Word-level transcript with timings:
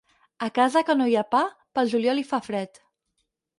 A 0.45 0.47
casa 0.55 0.83
que 0.87 0.95
no 1.01 1.07
hi 1.11 1.17
ha 1.19 1.23
pa, 1.35 1.43
pel 1.79 1.93
juliol 1.93 2.25
hi 2.25 2.27
fa 2.33 2.43
fred. 2.49 2.83